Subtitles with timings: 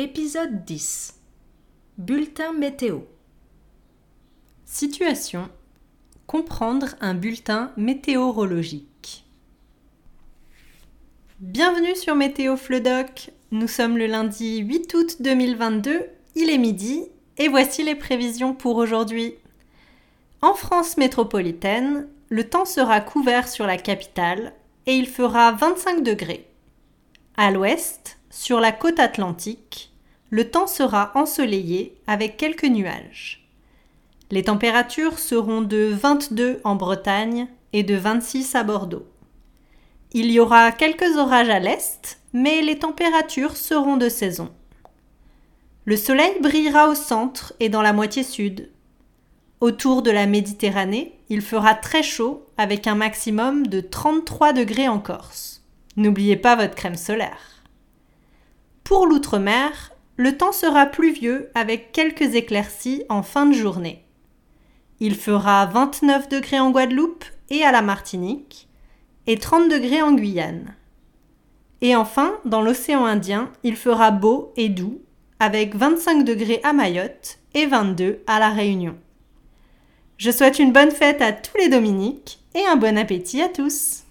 [0.00, 1.16] Épisode 10
[1.98, 3.00] Bulletin météo
[4.64, 5.48] Situation
[6.28, 9.24] Comprendre un bulletin météorologique.
[11.40, 13.32] Bienvenue sur Météo Fleudoc.
[13.50, 16.06] Nous sommes le lundi 8 août 2022,
[16.36, 17.02] il est midi
[17.36, 19.34] et voici les prévisions pour aujourd'hui.
[20.42, 24.52] En France métropolitaine, le temps sera couvert sur la capitale
[24.86, 26.46] et il fera 25 degrés.
[27.36, 29.90] À l'ouest, sur la côte atlantique,
[30.30, 33.48] le temps sera ensoleillé avec quelques nuages.
[34.30, 39.06] Les températures seront de 22 en Bretagne et de 26 à Bordeaux.
[40.12, 44.50] Il y aura quelques orages à l'est, mais les températures seront de saison.
[45.86, 48.70] Le soleil brillera au centre et dans la moitié sud.
[49.60, 54.98] Autour de la Méditerranée, il fera très chaud avec un maximum de 33 degrés en
[54.98, 55.62] Corse.
[55.96, 57.57] N'oubliez pas votre crème solaire.
[58.88, 64.02] Pour l'outre-mer, le temps sera pluvieux avec quelques éclaircies en fin de journée.
[64.98, 68.66] Il fera 29 degrés en Guadeloupe et à la Martinique
[69.26, 70.74] et 30 degrés en Guyane.
[71.82, 75.02] Et enfin, dans l'océan Indien, il fera beau et doux
[75.38, 78.96] avec 25 degrés à Mayotte et 22 à La Réunion.
[80.16, 84.04] Je souhaite une bonne fête à tous les Dominiques et un bon appétit à tous.